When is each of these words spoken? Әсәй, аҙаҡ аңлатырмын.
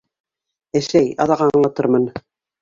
Әсәй, 0.79 1.11
аҙаҡ 1.27 1.45
аңлатырмын. 1.49 2.09